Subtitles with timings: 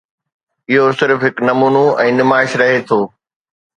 [0.69, 2.99] اهو صرف هڪ نمونو ۽ نمائش رهي ٿو.